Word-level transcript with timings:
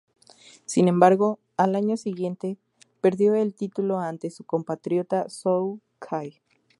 Sin 0.65 0.87
embargo, 0.87 1.37
al 1.57 1.75
año 1.75 1.95
siguiente, 1.95 2.57
perdió 3.01 3.35
el 3.35 3.53
título 3.53 3.99
ante 3.99 4.31
su 4.31 4.43
compatriota 4.45 5.29
Zou 5.29 5.79
Kai. 5.99 6.41